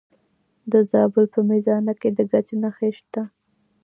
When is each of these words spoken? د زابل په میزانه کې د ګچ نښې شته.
د 0.71 0.73
زابل 0.91 1.25
په 1.33 1.39
میزانه 1.49 1.93
کې 2.01 2.09
د 2.17 2.19
ګچ 2.31 2.47
نښې 2.61 2.89
شته. 2.97 3.23